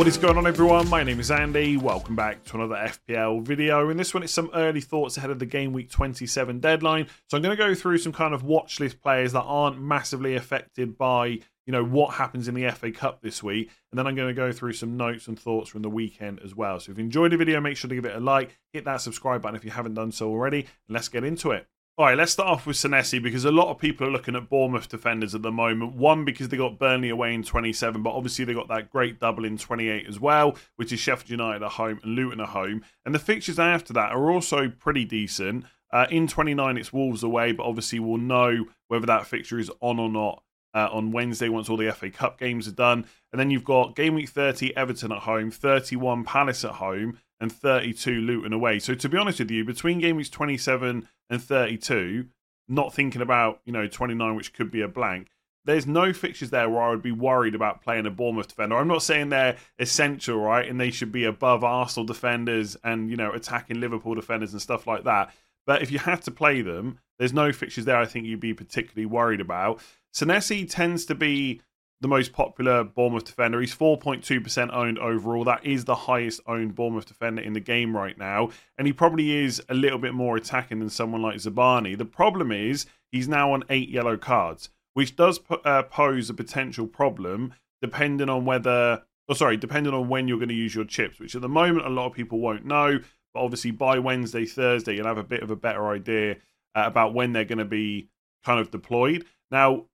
[0.00, 0.88] What is going on, everyone?
[0.88, 1.76] My name is Andy.
[1.76, 3.90] Welcome back to another FPL video.
[3.90, 7.06] In this one, it's some early thoughts ahead of the game week 27 deadline.
[7.28, 10.36] So I'm going to go through some kind of watch list players that aren't massively
[10.36, 14.14] affected by you know what happens in the FA Cup this week, and then I'm
[14.14, 16.80] going to go through some notes and thoughts from the weekend as well.
[16.80, 19.02] So if you enjoyed the video, make sure to give it a like, hit that
[19.02, 21.66] subscribe button if you haven't done so already, and let's get into it.
[22.00, 24.48] All right, let's start off with Senesi because a lot of people are looking at
[24.48, 25.96] Bournemouth defenders at the moment.
[25.96, 29.44] One, because they got Burnley away in 27, but obviously they got that great double
[29.44, 32.82] in 28 as well, which is Sheffield United at home and Luton at home.
[33.04, 35.66] And the fixtures after that are also pretty decent.
[35.92, 39.98] Uh, in 29, it's Wolves away, but obviously we'll know whether that fixture is on
[39.98, 43.04] or not uh, on Wednesday once all the FA Cup games are done.
[43.30, 47.52] And then you've got game week 30, Everton at home, 31, Palace at home, and
[47.52, 48.78] 32 Luton away.
[48.78, 52.26] So to be honest with you, between game weeks 27 and 32,
[52.68, 55.28] not thinking about, you know, 29, which could be a blank,
[55.64, 58.76] there's no fixtures there where I would be worried about playing a Bournemouth defender.
[58.76, 60.68] I'm not saying they're essential, right?
[60.68, 64.86] And they should be above Arsenal defenders and, you know, attacking Liverpool defenders and stuff
[64.86, 65.34] like that.
[65.66, 68.54] But if you had to play them, there's no fixtures there I think you'd be
[68.54, 69.80] particularly worried about.
[70.14, 71.60] Senesi tends to be
[72.00, 73.60] the most popular Bournemouth defender.
[73.60, 75.44] He's 4.2% owned overall.
[75.44, 78.50] That is the highest owned Bournemouth defender in the game right now.
[78.78, 81.98] And he probably is a little bit more attacking than someone like Zabarnyi.
[81.98, 86.86] The problem is he's now on eight yellow cards, which does uh, pose a potential
[86.86, 91.18] problem depending on whether, oh, sorry, depending on when you're going to use your chips,
[91.18, 92.98] which at the moment a lot of people won't know.
[93.32, 96.36] But obviously by Wednesday, Thursday, you'll have a bit of a better idea
[96.74, 98.08] uh, about when they're going to be
[98.44, 99.24] kind of deployed.
[99.50, 99.86] Now,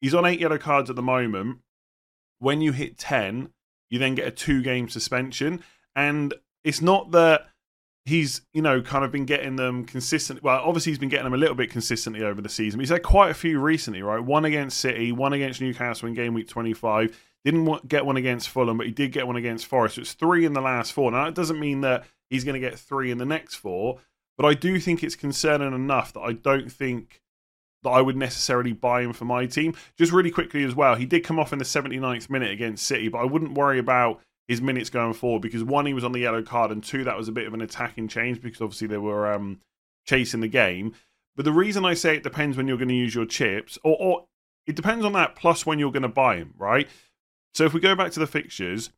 [0.00, 1.58] He's on eight yellow cards at the moment.
[2.38, 3.50] When you hit 10,
[3.90, 5.62] you then get a two game suspension.
[5.96, 7.48] And it's not that
[8.04, 10.40] he's, you know, kind of been getting them consistently.
[10.42, 12.78] Well, obviously, he's been getting them a little bit consistently over the season.
[12.78, 14.22] But he's had quite a few recently, right?
[14.22, 17.16] One against City, one against Newcastle in game week 25.
[17.44, 19.96] Didn't get one against Fulham, but he did get one against Forest.
[19.96, 21.10] So it's three in the last four.
[21.10, 23.98] Now, that doesn't mean that he's going to get three in the next four,
[24.36, 27.20] but I do think it's concerning enough that I don't think
[27.82, 29.74] that I would necessarily buy him for my team.
[29.96, 33.08] Just really quickly as well, he did come off in the 79th minute against City,
[33.08, 36.20] but I wouldn't worry about his minutes going forward because one, he was on the
[36.20, 38.98] yellow card, and two, that was a bit of an attacking change because obviously they
[38.98, 39.60] were um,
[40.06, 40.94] chasing the game.
[41.36, 43.96] But the reason I say it depends when you're going to use your chips, or,
[44.00, 44.26] or
[44.66, 46.88] it depends on that plus when you're going to buy him, right?
[47.54, 48.90] So if we go back to the fixtures,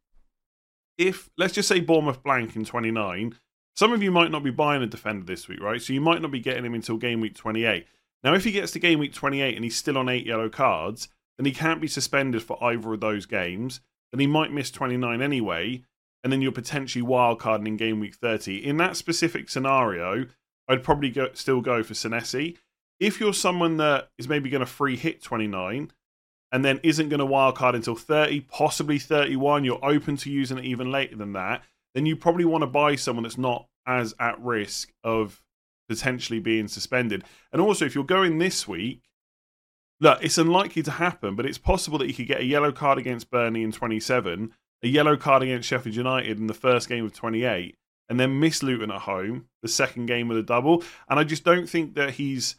[0.97, 3.35] if let's just say Bournemouth blank in 29,
[3.75, 5.81] some of you might not be buying a defender this week, right?
[5.81, 7.87] So you might not be getting him until game week 28.
[8.23, 11.09] Now, if he gets to game week 28 and he's still on eight yellow cards,
[11.39, 13.81] then he can't be suspended for either of those games.
[14.13, 15.85] Then he might miss 29 anyway,
[16.23, 18.65] and then you're potentially wildcarding in game week 30.
[18.65, 20.27] In that specific scenario,
[20.69, 22.59] I'd probably go, still go for Senesi.
[22.99, 25.91] If you're someone that is maybe going to free hit 29
[26.53, 30.65] and then isn't going to wildcard until 30, possibly 31, you're open to using it
[30.65, 31.63] even later than that,
[31.95, 35.41] then you probably want to buy someone that's not as at risk of
[35.91, 37.25] potentially being suspended.
[37.53, 39.11] And also, if you're going this week,
[39.99, 42.97] look, it's unlikely to happen, but it's possible that you could get a yellow card
[42.97, 44.53] against Burnley in 27,
[44.85, 47.75] a yellow card against Sheffield United in the first game of 28,
[48.09, 50.85] and then miss Luton at home, the second game with a double.
[51.09, 52.55] And I just don't think that he's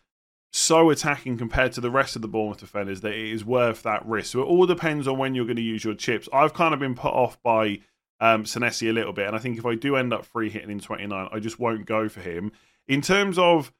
[0.52, 4.06] so attacking compared to the rest of the Bournemouth defenders that it is worth that
[4.06, 4.34] risk.
[4.34, 6.28] So it all depends on when you're going to use your chips.
[6.34, 7.80] I've kind of been put off by
[8.20, 10.70] um, Senesi a little bit, and I think if I do end up free hitting
[10.70, 12.52] in 29, I just won't go for him.
[12.92, 13.72] In terms of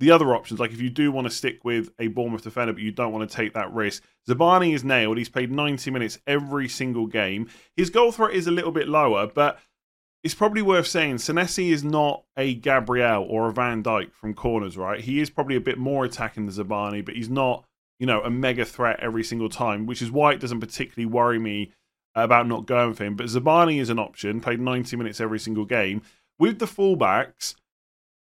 [0.00, 2.82] the other options, like if you do want to stick with a Bournemouth defender, but
[2.82, 5.16] you don't want to take that risk, Zabarnyi is nailed.
[5.16, 7.48] He's played 90 minutes every single game.
[7.76, 9.58] His goal threat is a little bit lower, but
[10.22, 14.76] it's probably worth saying Senesi is not a Gabriel or a Van Dijk from corners,
[14.76, 15.00] right?
[15.00, 17.64] He is probably a bit more attacking than Zabarnyi, but he's not
[17.98, 21.38] you know, a mega threat every single time, which is why it doesn't particularly worry
[21.38, 21.72] me
[22.14, 23.16] about not going for him.
[23.16, 26.02] But Zabarnyi is an option, played 90 minutes every single game.
[26.38, 27.56] With the fullbacks,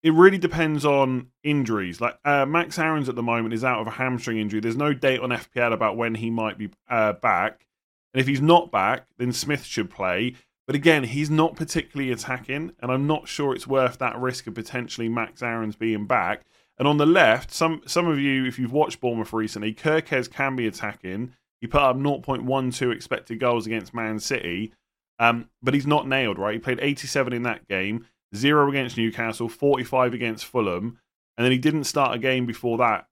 [0.04, 1.98] it really depends on injuries.
[1.98, 4.60] Like uh, Max Aarons at the moment is out of a hamstring injury.
[4.60, 7.66] There's no date on FPL about when he might be uh, back.
[8.12, 10.34] And if he's not back, then Smith should play.
[10.66, 14.54] But again, he's not particularly attacking, and I'm not sure it's worth that risk of
[14.54, 16.42] potentially Max Aarons being back.
[16.78, 20.54] And on the left, some some of you, if you've watched Bournemouth recently, Kerkez can
[20.54, 21.32] be attacking.
[21.60, 24.74] He put up 0.12 expected goals against Man City,
[25.18, 26.54] um, but he's not nailed, right?
[26.54, 30.98] He played 87 in that game, zero against Newcastle, 45 against Fulham,
[31.36, 33.06] and then he didn't start a game before that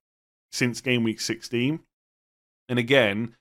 [0.51, 1.81] since game week 16.
[2.69, 3.37] And again,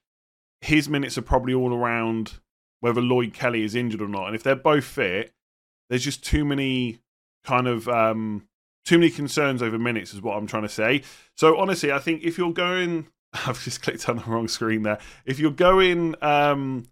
[0.62, 2.40] his minutes are probably all around
[2.80, 4.28] whether Lloyd Kelly is injured or not.
[4.28, 5.34] And if they're both fit,
[5.90, 7.00] there's just too many
[7.44, 8.48] kind of um,
[8.86, 11.04] too many concerns over minutes, is what I'm trying to say.
[11.38, 15.00] So honestly, I think if you're going, I've just clicked on the wrong screen there.
[15.26, 16.88] If you're going, um,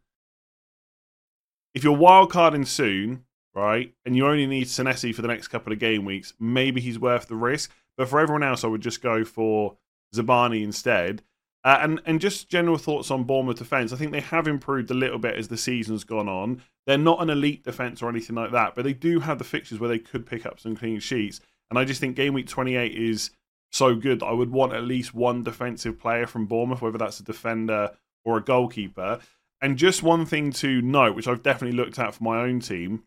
[1.74, 3.26] if you're wildcarding soon,
[3.56, 7.00] right, and you only need Senesi for the next couple of game weeks, maybe he's
[7.00, 7.72] worth the risk.
[7.98, 9.76] But for everyone else, I would just go for
[10.16, 11.22] Zabarnyi instead.
[11.66, 13.92] Uh, and and just general thoughts on Bournemouth defence.
[13.92, 16.62] I think they have improved a little bit as the season's gone on.
[16.88, 19.80] They're not an elite defence or anything like that, but they do have the fixtures
[19.80, 21.42] where they could pick up some clean sheets.
[21.70, 23.32] And I just think game week 28 is
[23.72, 27.20] so good that I would want at least one defensive player from Bournemouth, whether that's
[27.20, 27.92] a defender
[28.24, 29.20] or a goalkeeper.
[29.62, 33.04] And just one thing to note, which I've definitely looked at for my own team,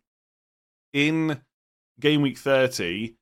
[0.92, 1.40] in
[2.00, 3.14] game week 30,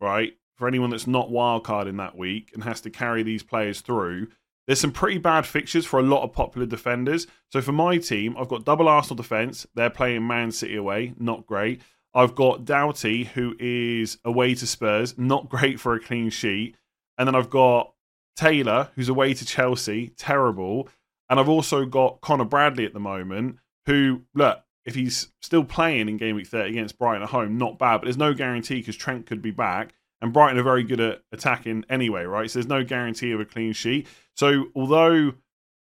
[0.00, 3.80] right, for anyone that's not wildcard in that week and has to carry these players
[3.80, 4.28] through,
[4.66, 7.26] there's some pretty bad fixtures for a lot of popular defenders.
[7.50, 9.66] So for my team, I've got double Arsenal defence.
[9.74, 11.82] They're playing Man City away, not great.
[12.14, 16.76] I've got Doughty, who is away to Spurs, not great for a clean sheet.
[17.18, 17.92] And then I've got
[18.36, 20.88] Taylor, who's away to Chelsea, terrible.
[21.28, 23.56] And I've also got Conor Bradley at the moment,
[23.86, 27.78] who, look, if he's still playing in game week 30 against Brighton at home, not
[27.78, 29.94] bad, but there's no guarantee because Trent could be back.
[30.20, 32.48] And Brighton are very good at attacking anyway, right?
[32.48, 34.06] So there's no guarantee of a clean sheet.
[34.36, 35.34] So although,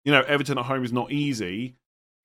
[0.04, 1.76] you know, Everton at home is not easy,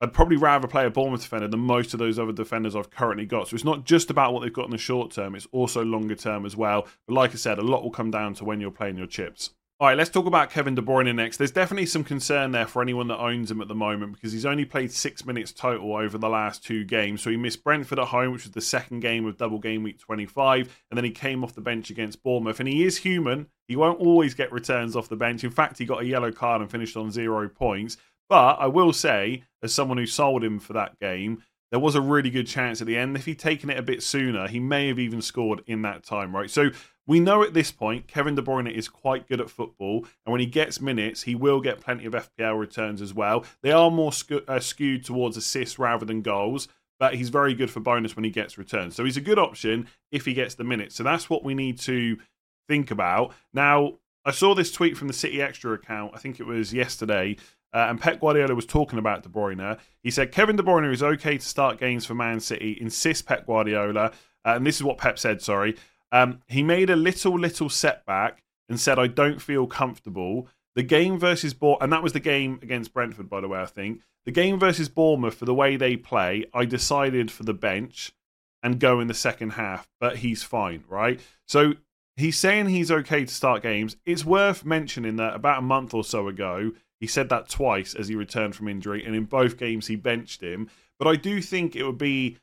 [0.02, 3.28] I'd probably rather play a Bournemouth defender than most of those other defenders I've currently
[3.28, 3.50] got.
[3.50, 6.16] So it's not just about what they've got in the short term, it's also longer
[6.16, 6.88] term as well.
[7.08, 9.52] But like I said, a lot will come down to when you're playing your chips.
[9.82, 11.38] All right, let's talk about Kevin De Bruyne next.
[11.38, 14.46] There's definitely some concern there for anyone that owns him at the moment because he's
[14.46, 17.24] only played six minutes total over the last two games.
[17.24, 19.98] So he missed Brentford at home, which was the second game of double game week
[19.98, 22.60] 25, and then he came off the bench against Bournemouth.
[22.60, 23.48] And he is human.
[23.68, 25.44] He won't always get returns off the bench.
[25.44, 27.98] In fact, he got a yellow card and finished on zero points.
[28.30, 31.42] But I will say, as someone who sold him for that game,
[31.72, 33.16] there was a really good chance at the end.
[33.16, 36.36] If he'd taken it a bit sooner, he may have even scored in that time,
[36.36, 36.52] right?
[36.52, 36.70] So
[37.08, 40.42] we know at this point Kevin De Bruyne is quite good at football, and when
[40.42, 43.46] he gets minutes, he will get plenty of FPL returns as well.
[43.64, 46.68] They are more sc- uh, skewed towards assists rather than goals,
[47.00, 48.96] but he's very good for bonus when he gets returns.
[48.96, 50.96] So he's a good option if he gets the minutes.
[50.96, 52.18] So that's what we need to
[52.70, 53.34] think about.
[53.54, 57.38] Now, I saw this tweet from the City Extra account, I think it was yesterday,
[57.74, 59.80] uh, and Pep Guardiola was talking about De Bruyne.
[60.04, 63.48] He said Kevin De Bruyne is okay to start games for Man City, insists Pep
[63.48, 64.12] Guardiola.
[64.46, 65.76] Uh, and this is what Pep said, sorry.
[66.12, 70.48] Um, he made a little, little setback and said, I don't feel comfortable.
[70.76, 73.66] The game versus Bournemouth, and that was the game against Brentford, by the way, I
[73.66, 74.02] think.
[74.26, 78.14] The game versus Bournemouth, for the way they play, I decided for the bench
[78.64, 81.20] and go in the second half, but he's fine, right?
[81.48, 81.74] So
[82.16, 83.98] he's saying he's okay to start games.
[84.06, 88.08] It's worth mentioning that about a month or so ago, he said that twice as
[88.08, 90.70] he returned from injury, and in both games he benched him.
[91.00, 92.38] But I do think it would be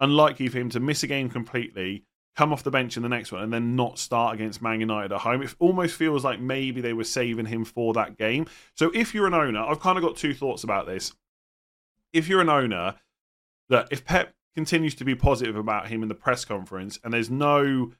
[0.00, 3.30] unlikely for him to miss a game completely come off the bench in the next
[3.30, 5.42] one and then not start against Man United at home.
[5.42, 8.46] It almost feels like maybe they were saving him for that game.
[8.74, 11.12] So if you're an owner, I've kind of got two thoughts about this.
[12.12, 12.94] If you're an owner,
[13.68, 17.30] that if Pep continues to be positive about him in the press conference and there's
[17.30, 17.92] no,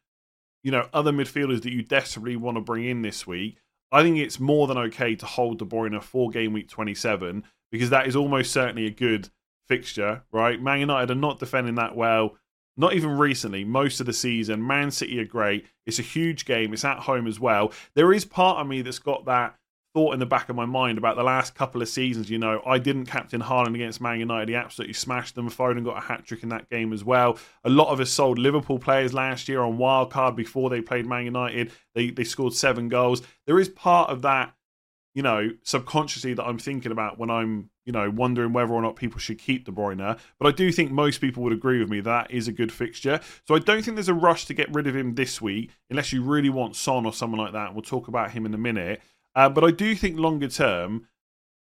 [0.62, 3.58] you know, other midfielders that you desperately want to bring in this week,
[3.90, 7.90] I think it's more than okay to hold De Bruyne for game week 27 because
[7.90, 9.28] that is almost certainly a good
[9.68, 10.60] fixture, right?
[10.60, 12.36] Man United are not defending that well
[12.76, 14.66] not even recently, most of the season.
[14.66, 15.66] Man City are great.
[15.86, 16.72] It's a huge game.
[16.72, 17.72] It's at home as well.
[17.94, 19.56] There is part of me that's got that
[19.94, 22.30] thought in the back of my mind about the last couple of seasons.
[22.30, 24.48] You know, I didn't captain Haaland against Man United.
[24.48, 25.50] He absolutely smashed them.
[25.50, 27.38] Foden got a hat trick in that game as well.
[27.64, 31.06] A lot of us sold Liverpool players last year on wild card before they played
[31.06, 31.72] Man United.
[31.94, 33.22] They they scored seven goals.
[33.46, 34.54] There is part of that
[35.14, 38.96] you know, subconsciously that I'm thinking about when I'm, you know, wondering whether or not
[38.96, 40.18] people should keep De Bruyne.
[40.38, 43.20] But I do think most people would agree with me that is a good fixture.
[43.46, 46.12] So I don't think there's a rush to get rid of him this week, unless
[46.12, 47.74] you really want Son or someone like that.
[47.74, 49.02] We'll talk about him in a minute.
[49.34, 51.08] Uh, but I do think longer term,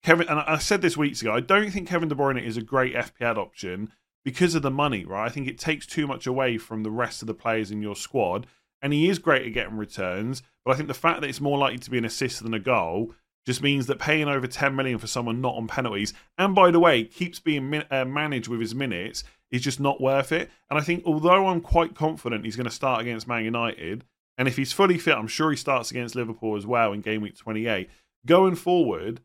[0.04, 2.62] Kevin, and I said this weeks ago, I don't think Kevin De Bruyne is a
[2.62, 3.92] great FPL option
[4.26, 5.26] because of the money, right?
[5.26, 7.96] I think it takes too much away from the rest of the players in your
[7.96, 8.46] squad.
[8.82, 11.58] And he is great at getting returns, but I think the fact that it's more
[11.58, 13.14] likely to be an assist than a goal
[13.48, 16.82] just means that paying over 10 million for someone not on penalties, and by the
[16.82, 20.52] way, keeps being uh, managed with his minutes, is just not worth it.
[20.70, 24.04] And I think although I'm quite confident he's going to start against Man United,
[24.38, 27.22] and if he's fully fit, I'm sure he starts against Liverpool as well in game
[27.22, 27.90] week 28.
[28.26, 29.22] Going forward,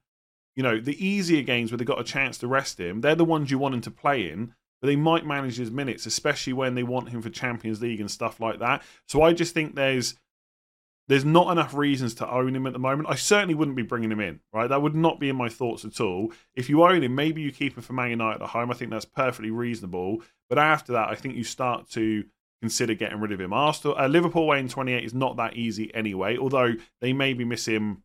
[0.55, 3.25] you know, the easier games where they've got a chance to rest him, they're the
[3.25, 6.77] ones you want him to play in, but they might manage his minutes, especially when
[6.77, 8.85] they want him for Champions League and stuff like that.
[9.09, 10.15] So I just think there's
[11.09, 13.09] there's not enough reasons to own him at the moment.
[13.09, 14.69] I certainly wouldn't be bringing him in, right?
[14.69, 16.33] That would not be in my thoughts at all.
[16.55, 18.71] If you own him, maybe you keep him for Man United at home.
[18.71, 20.23] I think that's perfectly reasonable.
[20.49, 22.25] But after that, I think you start to
[22.61, 23.53] consider getting rid of him.
[23.53, 27.45] Arsenal, uh, Liverpool away in 28 is not that easy anyway, although they may be
[27.45, 28.03] missing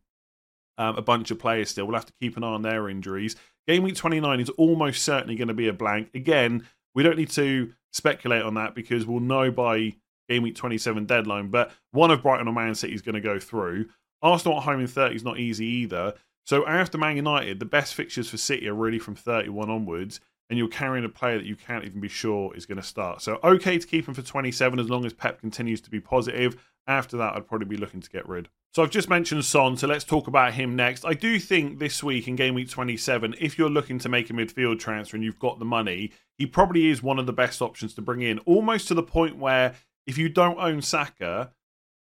[0.76, 1.86] um, a bunch of players still.
[1.86, 3.36] We'll have to keep an eye on their injuries.
[3.68, 6.10] Game week 29 is almost certainly going to be a blank.
[6.14, 9.94] Again, we don't need to speculate on that because we'll know by
[10.28, 11.48] game week 27 deadline.
[11.48, 13.86] But one of Brighton or Man City is going to go through.
[14.22, 16.14] Arsenal at home in 30 is not easy either.
[16.44, 20.58] So after Man United, the best fixtures for City are really from 31 onwards, and
[20.58, 23.20] you're carrying a player that you can't even be sure is going to start.
[23.20, 26.56] So okay to keep him for 27 as long as Pep continues to be positive.
[26.86, 28.48] After that, I'd probably be looking to get rid.
[28.74, 31.04] So I've just mentioned Son, so let's talk about him next.
[31.04, 34.32] I do think this week in game week 27, if you're looking to make a
[34.32, 37.94] midfield transfer and you've got the money, he probably is one of the best options
[37.94, 39.74] to bring in, almost to the point where
[40.08, 41.52] if you don't own Saka,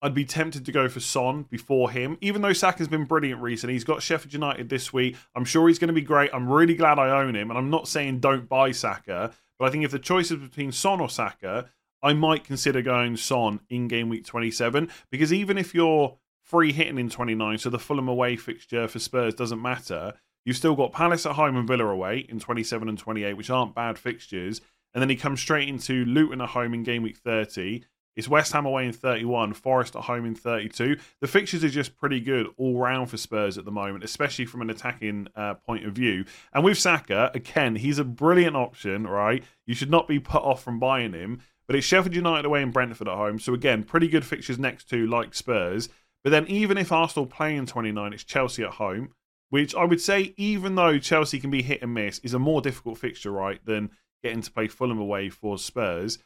[0.01, 3.73] I'd be tempted to go for Son before him, even though Saka's been brilliant recently.
[3.73, 5.17] He's got Sheffield United this week.
[5.35, 6.31] I'm sure he's going to be great.
[6.33, 9.71] I'm really glad I own him, and I'm not saying don't buy Saka, but I
[9.71, 11.69] think if the choice is between Son or Saka,
[12.01, 16.97] I might consider going Son in game week 27 because even if you're free hitting
[16.97, 20.13] in 29, so the Fulham away fixture for Spurs doesn't matter.
[20.45, 23.75] You've still got Palace at home and Villa away in 27 and 28, which aren't
[23.75, 24.61] bad fixtures.
[24.93, 27.83] And then he comes straight into Luton at home in game week 30.
[28.15, 30.97] It's West Ham away in 31, Forest at home in 32.
[31.21, 34.61] The fixtures are just pretty good all round for Spurs at the moment, especially from
[34.61, 36.25] an attacking uh, point of view.
[36.53, 39.43] And with Saka, again, he's a brilliant option, right?
[39.65, 41.41] You should not be put off from buying him.
[41.67, 43.39] But it's Sheffield United away and Brentford at home.
[43.39, 45.87] So again, pretty good fixtures next to like Spurs.
[46.21, 49.13] But then even if Arsenal play in 29, it's Chelsea at home,
[49.49, 52.61] which I would say, even though Chelsea can be hit and miss, is a more
[52.61, 53.91] difficult fixture, right, than
[54.23, 56.19] getting to play Fulham away for Spurs.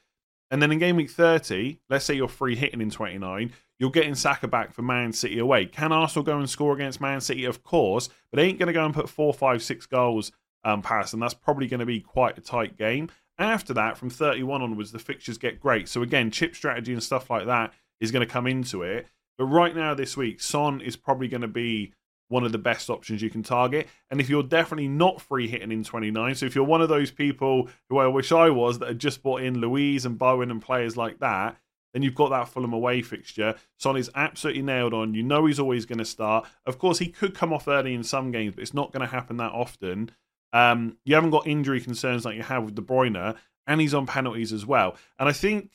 [0.51, 4.15] And then in game week 30, let's say you're free hitting in 29, you're getting
[4.15, 5.65] Saka back for Man City away.
[5.65, 7.45] Can Arsenal go and score against Man City?
[7.45, 10.31] Of course, but they ain't going to go and put four, five, six goals
[10.63, 13.09] um, past, and that's probably going to be quite a tight game.
[13.37, 15.89] After that, from 31 onwards, the fixtures get great.
[15.89, 19.07] So again, chip strategy and stuff like that is going to come into it.
[19.37, 21.93] But right now, this week, Son is probably going to be
[22.27, 23.87] one of the best options you can target.
[24.09, 27.11] And if you're definitely not free hitting in 29, so if you're one of those
[27.11, 30.61] people who I wish I was that had just bought in Luiz and Bowen and
[30.61, 31.57] players like that,
[31.93, 33.55] then you've got that Fulham away fixture.
[33.77, 35.13] Son is absolutely nailed on.
[35.13, 36.45] You know he's always going to start.
[36.65, 39.13] Of course, he could come off early in some games, but it's not going to
[39.13, 40.11] happen that often.
[40.51, 44.07] Um, you haven't got injury concerns like you have with De Bruyne, and he's on
[44.07, 44.97] penalties as well.
[45.17, 45.71] And I think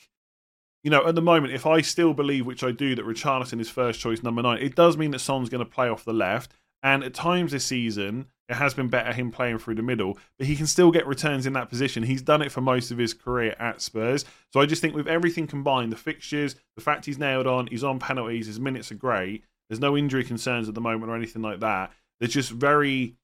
[0.82, 3.68] you know, at the moment, if I still believe, which I do, that Richarlison is
[3.68, 6.52] first choice number nine, it does mean that Son's going to play off the left.
[6.82, 10.46] And at times this season, it has been better him playing through the middle, but
[10.46, 12.02] he can still get returns in that position.
[12.02, 14.24] He's done it for most of his career at Spurs.
[14.52, 17.84] So I just think with everything combined, the fixtures, the fact he's nailed on, he's
[17.84, 19.44] on penalties, his minutes are great.
[19.68, 21.92] There's no injury concerns at the moment or anything like that.
[22.18, 23.14] There's just very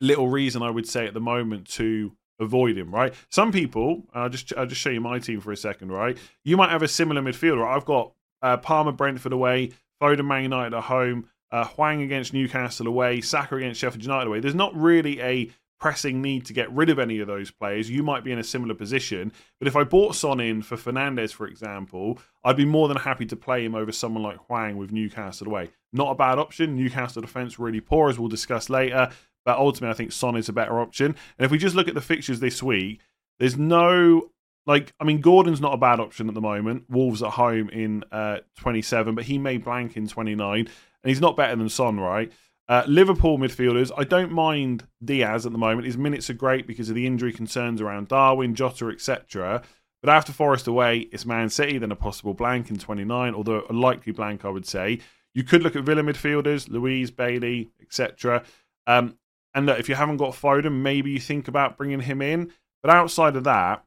[0.00, 3.14] little reason, I would say, at the moment to avoid him, right?
[3.28, 6.18] Some people, I'll just I'll just show you my team for a second, right?
[6.42, 7.66] You might have a similar midfielder.
[7.66, 9.70] I've got uh, Palmer, Brentford away,
[10.00, 14.40] Foden, Man United at home, uh, Hwang against Newcastle away, Saka against Sheffield United away.
[14.40, 17.88] There's not really a pressing need to get rid of any of those players.
[17.88, 21.32] You might be in a similar position, but if I bought Son in for Fernandes,
[21.32, 24.92] for example, I'd be more than happy to play him over someone like Hwang with
[24.92, 25.70] Newcastle away.
[25.92, 26.76] Not a bad option.
[26.76, 29.10] Newcastle defence really poor, as we'll discuss later.
[29.50, 31.06] But ultimately, I think Son is a better option.
[31.06, 33.00] And if we just look at the fixtures this week,
[33.38, 34.30] there's no
[34.66, 36.84] like I mean Gordon's not a bad option at the moment.
[36.88, 40.68] Wolves at home in uh, 27, but he may blank in 29, and
[41.02, 42.32] he's not better than Son, right?
[42.68, 45.86] Uh, Liverpool midfielders, I don't mind Diaz at the moment.
[45.86, 49.62] His minutes are great because of the injury concerns around Darwin, Jota, etc.
[50.02, 53.72] But after Forest away, it's Man City, then a possible blank in 29, although a
[53.72, 55.00] likely blank, I would say.
[55.34, 58.44] You could look at Villa midfielders, Luiz, Bailey, etc.
[58.86, 59.16] Um,
[59.54, 62.52] and look, if you haven't got Foden, maybe you think about bringing him in.
[62.82, 63.84] But outside of that,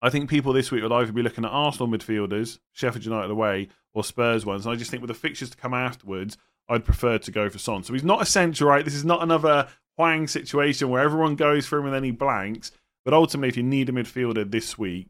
[0.00, 3.68] I think people this week will either be looking at Arsenal midfielders, Sheffield United away,
[3.94, 4.64] or Spurs ones.
[4.64, 6.36] And I just think with the fixtures to come afterwards,
[6.68, 7.82] I'd prefer to go for Son.
[7.82, 8.84] So he's not essential, right?
[8.84, 12.72] This is not another Hwang situation where everyone goes for him and then he blanks.
[13.04, 15.08] But ultimately, if you need a midfielder this week,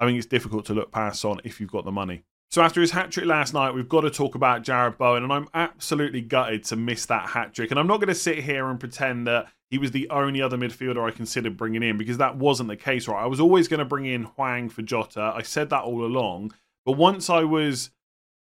[0.00, 2.24] I think it's difficult to look past Son if you've got the money.
[2.52, 5.32] So after his hat trick last night, we've got to talk about Jarrod Bowen, and
[5.32, 7.70] I'm absolutely gutted to miss that hat trick.
[7.70, 10.58] And I'm not going to sit here and pretend that he was the only other
[10.58, 13.08] midfielder I considered bringing in because that wasn't the case.
[13.08, 15.32] Right, I was always going to bring in Hwang for Jota.
[15.34, 16.52] I said that all along,
[16.84, 17.88] but once I was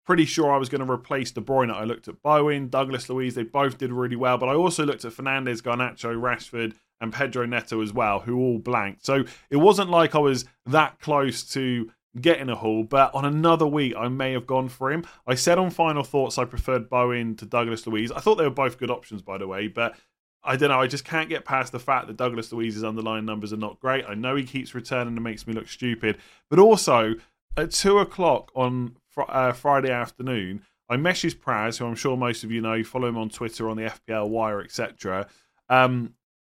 [0.06, 3.36] pretty sure I was going to replace De Bruyne, I looked at Bowen, Douglas Luiz.
[3.36, 7.46] They both did really well, but I also looked at Fernandes, Garnacho, Rashford, and Pedro
[7.46, 9.06] Neto as well, who all blanked.
[9.06, 11.90] So it wasn't like I was that close to
[12.20, 15.06] getting a haul, but on another week I may have gone for him.
[15.26, 18.12] I said on final thoughts I preferred Bowen to Douglas Luiz.
[18.12, 19.96] I thought they were both good options, by the way, but
[20.44, 20.82] I don't know.
[20.82, 24.06] I just can't get past the fact that Douglas Luiz's underlying numbers are not great.
[24.08, 26.18] I know he keeps returning and makes me look stupid,
[26.50, 27.16] but also
[27.56, 32.52] at two o'clock on uh, Friday afternoon, I messaged Pras, who I'm sure most of
[32.52, 35.28] you know, follow him on Twitter, on the FPL Wire, etc.
[35.70, 36.14] Um,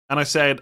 [0.10, 0.62] and I said,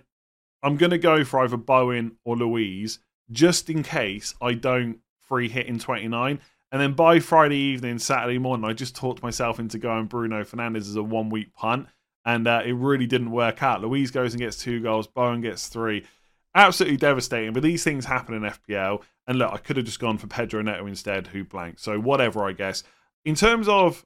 [0.63, 2.99] I'm going to go for either Bowen or Luiz
[3.31, 6.39] just in case I don't free hit in 29.
[6.71, 10.89] And then by Friday evening, Saturday morning, I just talked myself into going Bruno Fernandes
[10.89, 11.87] as a one week punt.
[12.25, 13.81] And uh, it really didn't work out.
[13.81, 16.05] Luiz goes and gets two goals, Bowen gets three.
[16.53, 17.53] Absolutely devastating.
[17.53, 19.01] But these things happen in FPL.
[19.27, 21.79] And look, I could have just gone for Pedro Neto instead, who blanked.
[21.79, 22.83] So whatever, I guess.
[23.23, 24.05] In terms of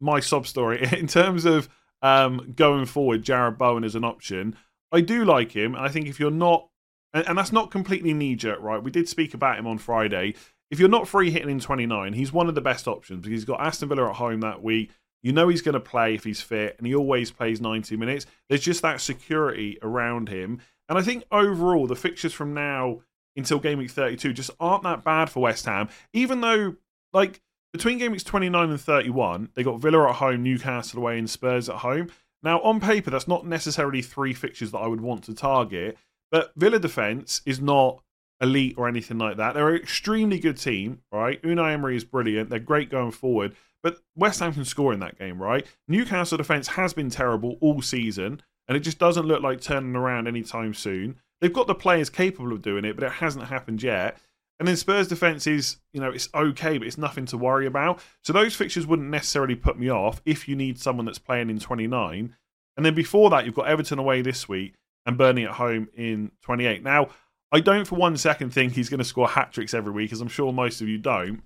[0.00, 1.68] my sob story, in terms of
[2.00, 4.56] um, going forward, Jarrod Bowen is an option.
[4.90, 5.74] I do like him.
[5.74, 6.68] And I think if you're not
[7.12, 8.82] and, and that's not completely knee jerk, right?
[8.82, 10.34] We did speak about him on Friday.
[10.70, 13.44] If you're not free hitting in 29, he's one of the best options because he's
[13.44, 14.90] got Aston Villa at home that week.
[15.22, 18.26] You know he's going to play if he's fit, and he always plays 90 minutes.
[18.48, 20.60] There's just that security around him.
[20.88, 23.02] And I think overall, the fixtures from now
[23.36, 26.76] until game week 32 just aren't that bad for West Ham, even though,
[27.12, 27.40] like,
[27.72, 31.68] between game weeks 29 and 31, they got Villa at home, Newcastle away, and Spurs
[31.68, 32.10] at home.
[32.42, 35.96] Now, on paper, that's not necessarily three fixtures that I would want to target.
[36.32, 38.02] But Villa defence is not
[38.40, 39.54] elite or anything like that.
[39.54, 41.40] They're an extremely good team, right?
[41.42, 42.50] Unai Emery is brilliant.
[42.50, 43.54] They're great going forward.
[43.82, 45.66] But West Ham can score in that game, right?
[45.86, 50.26] Newcastle defence has been terrible all season, and it just doesn't look like turning around
[50.26, 51.16] anytime soon.
[51.40, 54.16] They've got the players capable of doing it, but it hasn't happened yet.
[54.58, 58.00] And then Spurs defence is, you know, it's okay, but it's nothing to worry about.
[58.22, 61.58] So those fixtures wouldn't necessarily put me off if you need someone that's playing in
[61.58, 62.36] 29.
[62.76, 64.74] And then before that, you've got Everton away this week
[65.06, 66.82] and Burnley at home in 28.
[66.82, 67.08] Now,
[67.50, 70.20] I don't for one second think he's going to score hat tricks every week, as
[70.20, 71.42] I'm sure most of you don't.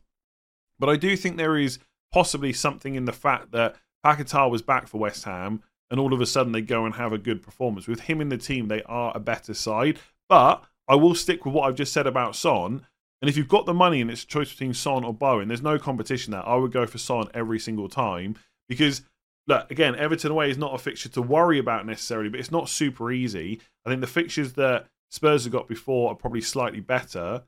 [0.79, 1.79] But I do think there is
[2.12, 6.21] possibly something in the fact that Paquetá was back for West Ham, and all of
[6.21, 7.88] a sudden they go and have a good performance.
[7.88, 9.99] With him in the team, they are a better side.
[10.29, 12.87] But I will stick with what I've just said about Son.
[13.23, 15.62] And if you've got the money and it's a choice between Son or Bowen, there's
[15.62, 16.47] no competition there.
[16.47, 18.37] I would go for Son every single time
[18.69, 19.03] because
[19.47, 22.69] look, again, Everton away is not a fixture to worry about necessarily, but it's not
[22.69, 23.61] super easy.
[23.85, 27.45] I think the fixtures that Spurs have got before are probably slightly better.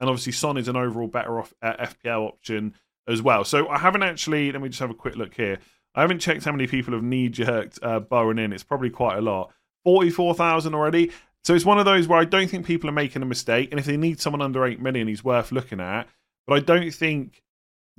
[0.00, 2.74] And obviously, Son is an overall better off uh, FPL option
[3.08, 3.44] as well.
[3.44, 5.58] So I haven't actually, let me just have a quick look here.
[5.94, 8.52] I haven't checked how many people have knee jerked uh, Bowen in.
[8.52, 9.52] It's probably quite a lot.
[9.84, 11.10] 44,000 already.
[11.44, 13.70] So it's one of those where I don't think people are making a mistake.
[13.70, 16.06] And if they need someone under 8 million, he's worth looking at.
[16.46, 17.42] But I don't think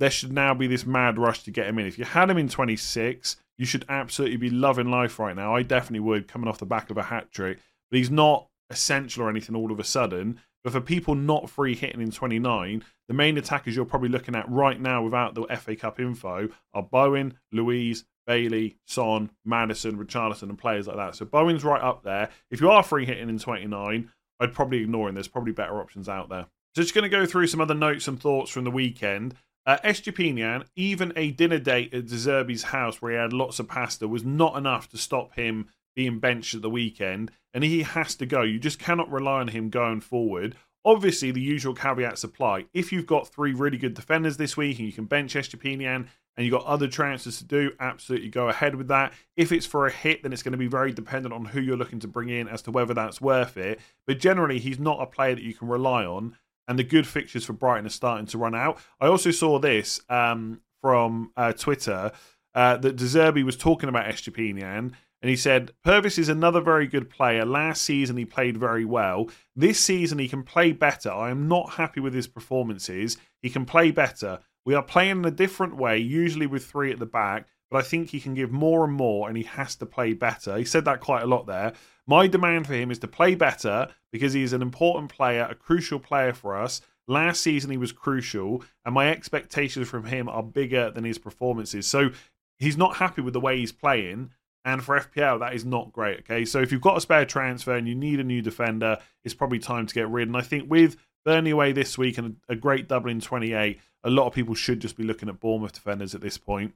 [0.00, 1.86] there should now be this mad rush to get him in.
[1.86, 5.54] If you had him in 26, you should absolutely be loving life right now.
[5.54, 7.58] I definitely would, coming off the back of a hat trick.
[7.90, 10.40] But he's not essential or anything all of a sudden.
[10.64, 14.48] But for people not free hitting in 29, the main attackers you're probably looking at
[14.48, 20.58] right now without the FA Cup info are Bowen, Luiz, Bailey, Son, Maddison, Richarlison, and
[20.58, 21.14] players like that.
[21.14, 22.30] So Bowen's right up there.
[22.50, 24.10] If you are free hitting in 29,
[24.40, 25.14] I'd probably ignore him.
[25.14, 26.46] There's probably better options out there.
[26.74, 29.34] So just going to go through some other notes and thoughts from the weekend.
[29.66, 33.68] Uh, Estupiñán, even a dinner date at De Zerbi's house where he had lots of
[33.68, 38.14] pasta was not enough to stop him being benched at the weekend, and he has
[38.14, 38.42] to go.
[38.42, 40.56] You just cannot rely on him going forward.
[40.84, 42.64] Obviously, the usual caveats apply.
[42.72, 46.46] If you've got three really good defenders this week and you can bench Estupiñán and
[46.46, 49.12] you've got other transfers to do, absolutely go ahead with that.
[49.36, 51.76] If it's for a hit, then it's going to be very dependent on who you're
[51.76, 53.78] looking to bring in as to whether that's worth it.
[54.06, 56.36] But generally, he's not a player that you can rely on
[56.70, 58.78] and the good fixtures for Brighton are starting to run out.
[59.00, 62.12] I also saw this um, from uh, Twitter
[62.54, 66.86] uh, that De Zerbi was talking about Estupiñán, and he said Pervis is another very
[66.86, 67.44] good player.
[67.44, 69.28] Last season he played very well.
[69.56, 71.10] This season he can play better.
[71.10, 73.16] I am not happy with his performances.
[73.42, 74.38] He can play better.
[74.64, 77.82] We are playing in a different way, usually with three at the back, but I
[77.82, 80.56] think he can give more and more, and he has to play better.
[80.56, 81.72] He said that quite a lot there.
[82.10, 86.00] My demand for him is to play better because he's an important player, a crucial
[86.00, 86.80] player for us.
[87.06, 91.86] Last season he was crucial, and my expectations from him are bigger than his performances.
[91.86, 92.10] So
[92.58, 94.30] he's not happy with the way he's playing.
[94.64, 96.18] And for FPL, that is not great.
[96.20, 99.32] Okay, so if you've got a spare transfer and you need a new defender, it's
[99.32, 100.26] probably time to get rid.
[100.26, 104.26] And I think with Burnley away this week and a great Dublin 28, a lot
[104.26, 106.74] of people should just be looking at Bournemouth defenders at this point.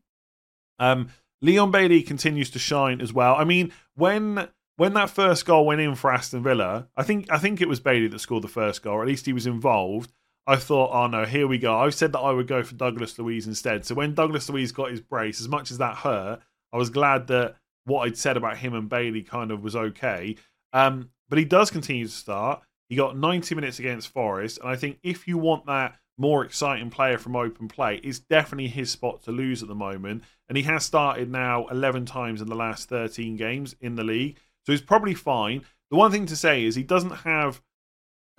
[0.78, 1.08] Um,
[1.42, 3.34] Leon Bailey continues to shine as well.
[3.34, 7.38] I mean, when when that first goal went in for Aston Villa, I think I
[7.38, 10.12] think it was Bailey that scored the first goal, or at least he was involved.
[10.46, 11.78] I thought, oh no, here we go.
[11.78, 13.86] I said that I would go for Douglas Luiz instead.
[13.86, 16.40] So when Douglas Luiz got his brace, as much as that hurt,
[16.72, 20.36] I was glad that what I'd said about him and Bailey kind of was okay.
[20.72, 22.62] Um, but he does continue to start.
[22.88, 26.90] He got 90 minutes against Forest, and I think if you want that more exciting
[26.90, 30.22] player from open play, it's definitely his spot to lose at the moment.
[30.48, 34.38] And he has started now 11 times in the last 13 games in the league,
[34.64, 35.62] so he's probably fine.
[35.90, 37.62] The one thing to say is he doesn't have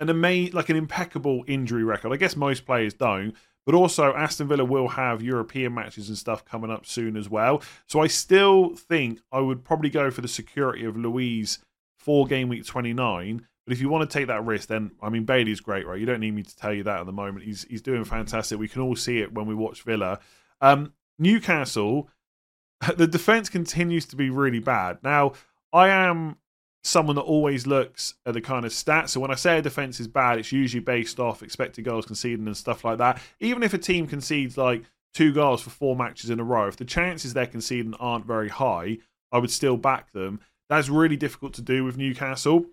[0.00, 2.12] an amazing, like an impeccable injury record.
[2.12, 3.34] I guess most players don't,
[3.64, 7.62] but also Aston Villa will have European matches and stuff coming up soon as well.
[7.86, 11.58] So I still think I would probably go for the security of Luiz
[11.98, 13.46] for game week 29.
[13.66, 15.98] But if you want to take that risk, then I mean Bailey's great, right?
[15.98, 17.44] You don't need me to tell you that at the moment.
[17.44, 18.58] He's he's doing fantastic.
[18.58, 20.20] We can all see it when we watch Villa.
[20.60, 22.08] Um, Newcastle,
[22.96, 24.98] the defense continues to be really bad.
[25.02, 25.32] Now
[25.76, 26.38] I am
[26.82, 29.10] someone that always looks at the kind of stats.
[29.10, 32.40] So when I say a defense is bad, it's usually based off expected goals conceded
[32.40, 33.20] and stuff like that.
[33.40, 36.78] Even if a team concedes like two goals for four matches in a row, if
[36.78, 38.98] the chances they're conceding aren't very high,
[39.30, 40.40] I would still back them.
[40.70, 42.64] That's really difficult to do with Newcastle.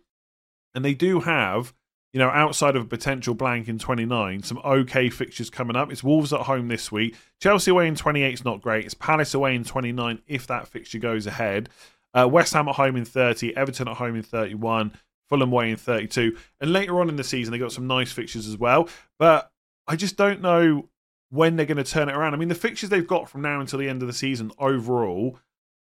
[0.74, 1.74] And they do have,
[2.14, 5.92] you know, outside of a potential blank in 29, some okay fixtures coming up.
[5.92, 7.18] It's Wolves at home this week.
[7.42, 8.86] Chelsea away in 28 is not great.
[8.86, 11.70] It's Palace away in 29 if that fixture goes ahead.
[12.14, 14.94] Uh, West Ham at home in 30, Everton at home in 31,
[15.30, 16.38] Fulham away in 32.
[16.62, 18.88] And later on in the season, they got some nice fixtures as well.
[19.18, 19.52] But
[19.88, 20.90] I just don't know
[21.30, 22.34] when they're going to turn it around.
[22.34, 25.40] I mean, the fixtures they've got from now until the end of the season overall,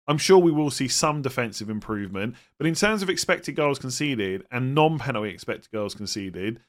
[0.06, 2.36] I'm sure we will see some defensive improvement.
[2.58, 6.60] But in terms of expected goals conceded and non penalty expected goals conceded,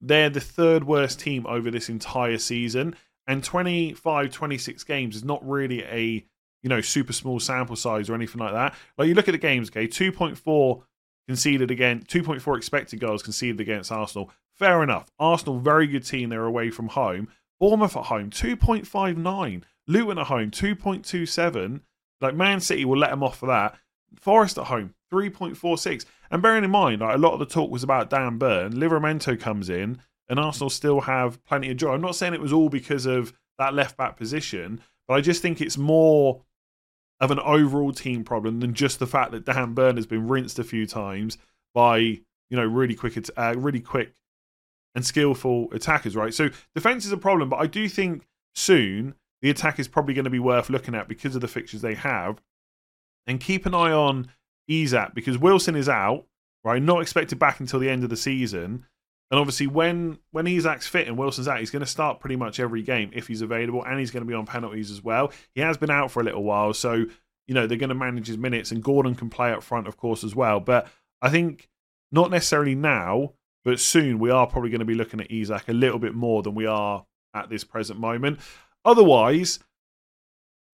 [0.00, 2.94] they're the third worst team over this entire season.
[3.26, 6.24] And 25, 26 games is not really a
[6.62, 8.74] you know, super small sample size or anything like that.
[8.96, 10.82] Like you look at the games, okay, 2.4
[11.26, 14.30] conceded again, 2.4 expected goals conceded against Arsenal.
[14.54, 15.10] Fair enough.
[15.18, 16.30] Arsenal, very good team.
[16.30, 17.28] They're away from home.
[17.60, 19.62] Bournemouth at home, 2.59.
[19.86, 21.80] Luton at home, 2.27.
[22.20, 23.76] Like Man City will let them off for that.
[24.18, 26.04] Forest at home, 3.46.
[26.30, 28.74] And bearing in mind, like, a lot of the talk was about Dan Burn.
[28.74, 31.92] Livramento comes in, and Arsenal still have plenty of joy.
[31.92, 35.42] I'm not saying it was all because of that left back position, but I just
[35.42, 36.42] think it's more
[37.20, 40.58] of an overall team problem than just the fact that Dan Burn has been rinsed
[40.58, 41.38] a few times
[41.74, 42.20] by you
[42.56, 44.14] know really quick, uh, really quick
[44.94, 46.16] and skillful attackers.
[46.16, 50.14] Right, so defense is a problem, but I do think soon the attack is probably
[50.14, 52.40] going to be worth looking at because of the fixtures they have,
[53.26, 54.28] and keep an eye on
[54.66, 56.24] Isak because Wilson is out.
[56.64, 58.84] Right, not expected back until the end of the season.
[59.30, 62.58] And obviously, when when Isak's fit and Wilson's out, he's going to start pretty much
[62.58, 65.32] every game if he's available, and he's going to be on penalties as well.
[65.54, 67.04] He has been out for a little while, so
[67.46, 69.96] you know they're going to manage his minutes, and Gordon can play up front, of
[69.96, 70.60] course, as well.
[70.60, 70.88] But
[71.20, 71.68] I think
[72.10, 75.72] not necessarily now, but soon we are probably going to be looking at Isak a
[75.74, 78.40] little bit more than we are at this present moment.
[78.84, 79.58] Otherwise,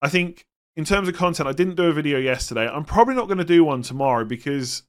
[0.03, 2.69] I think in terms of content, I didn't do a video yesterday.
[2.69, 4.83] I'm probably not going to do one tomorrow because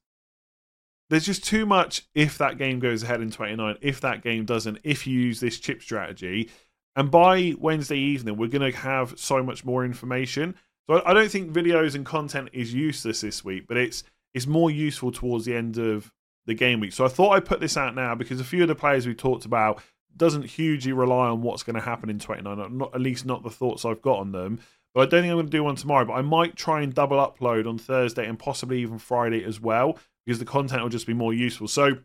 [1.10, 4.78] there's just too much if that game goes ahead in 29, if that game doesn't,
[4.84, 6.50] if you use this chip strategy.
[6.96, 10.54] And by Wednesday evening, we're going to have so much more information.
[10.88, 14.70] So I don't think videos and content is useless this week, but it's it's more
[14.70, 16.12] useful towards the end of
[16.46, 16.92] the game week.
[16.92, 19.14] So I thought I'd put this out now because a few of the players we
[19.14, 19.80] talked about
[20.16, 23.50] doesn't hugely rely on what's going to happen in 29, not, at least not the
[23.50, 24.60] thoughts I've got on them.
[24.92, 26.94] But I don't think I'm going to do one tomorrow, but I might try and
[26.94, 31.06] double upload on Thursday and possibly even Friday as well because the content will just
[31.06, 31.68] be more useful.
[31.68, 31.98] So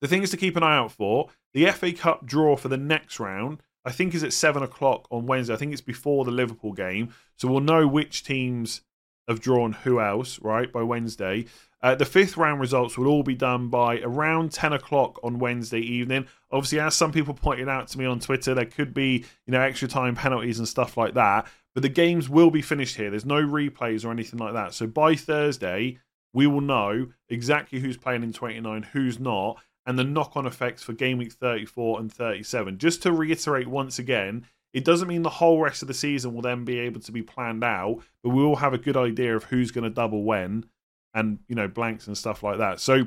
[0.00, 3.20] the things to keep an eye out for the FA Cup draw for the next
[3.20, 5.54] round, I think, is at seven o'clock on Wednesday.
[5.54, 7.12] I think it's before the Liverpool game.
[7.36, 8.82] So we'll know which teams
[9.28, 11.46] have drawn who else, right, by Wednesday.
[11.82, 15.80] Uh, the fifth round results will all be done by around 10 o'clock on Wednesday
[15.80, 16.26] evening.
[16.50, 19.60] Obviously, as some people pointed out to me on Twitter, there could be you know
[19.60, 21.46] extra time penalties and stuff like that.
[21.74, 23.10] But the games will be finished here.
[23.10, 24.74] There's no replays or anything like that.
[24.74, 25.98] So by Thursday,
[26.32, 30.82] we will know exactly who's playing in 29, who's not, and the knock on effects
[30.82, 32.78] for game week 34 and 37.
[32.78, 36.42] Just to reiterate once again, it doesn't mean the whole rest of the season will
[36.42, 39.44] then be able to be planned out, but we will have a good idea of
[39.44, 40.66] who's going to double when
[41.12, 42.78] and, you know, blanks and stuff like that.
[42.78, 43.06] So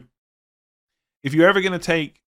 [1.23, 2.21] if you're ever going to take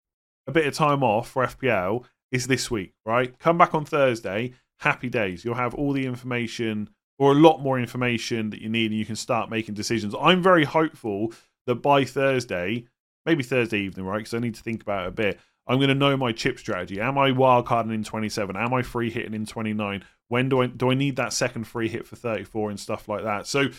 [0.47, 3.37] a bit of time off for FPL, it's this week, right?
[3.39, 4.53] Come back on Thursday.
[4.79, 5.43] Happy days.
[5.43, 9.05] You'll have all the information or a lot more information that you need and you
[9.05, 10.13] can start making decisions.
[10.19, 11.33] I'm very hopeful
[11.65, 12.85] that by Thursday,
[13.25, 14.17] maybe Thursday evening, right?
[14.17, 15.39] Because I need to think about it a bit.
[15.67, 17.01] I'm going to know my chip strategy.
[17.01, 18.55] Am I wild wildcarding in 27?
[18.55, 20.03] Am I free hitting in 29?
[20.27, 23.23] When do I do I need that second free hit for 34 and stuff like
[23.23, 23.47] that?
[23.47, 23.69] So,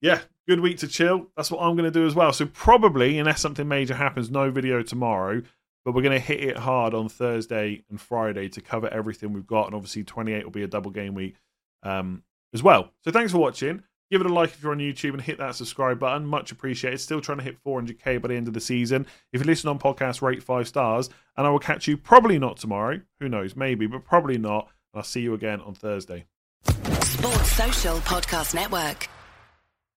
[0.00, 1.26] yeah, good week to chill.
[1.36, 2.32] That's what I'm going to do as well.
[2.32, 5.42] So probably, unless something major happens, no video tomorrow.
[5.84, 9.46] But we're going to hit it hard on Thursday and Friday to cover everything we've
[9.46, 11.36] got, and obviously 28 will be a double game week
[11.84, 12.22] um,
[12.52, 12.90] as well.
[13.02, 13.82] So thanks for watching.
[14.10, 16.26] Give it a like if you're on YouTube and hit that subscribe button.
[16.26, 17.00] Much appreciated.
[17.00, 19.06] Still trying to hit 400k by the end of the season.
[19.32, 22.56] If you listen on podcast, rate five stars, and I will catch you probably not
[22.56, 23.00] tomorrow.
[23.20, 23.56] Who knows?
[23.56, 24.68] Maybe, but probably not.
[24.94, 26.26] I'll see you again on Thursday.
[27.02, 29.08] Sports Social Podcast Network.